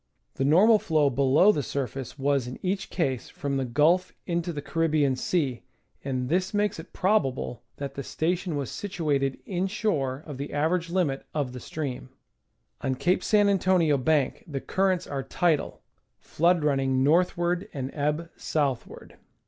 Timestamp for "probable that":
6.91-7.93